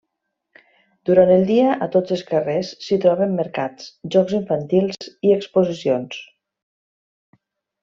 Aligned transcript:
Durant 1.09 1.33
el 1.33 1.43
dia 1.49 1.75
a 1.85 1.87
tots 1.95 2.15
els 2.15 2.23
carrers 2.29 2.71
s'hi 2.87 2.99
troben 3.05 3.37
mercats, 3.41 3.91
jocs 4.17 4.35
infantils 4.41 5.13
i 5.29 5.37
exposicions. 5.37 6.19